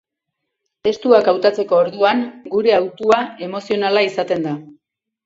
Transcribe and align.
Testuak 0.87 1.27
hautatzeko 1.33 1.77
orduan, 1.79 2.23
gure 2.53 2.73
hautua 2.79 3.19
emozionala 3.49 4.05
izaten 4.09 4.49
da. 4.49 4.57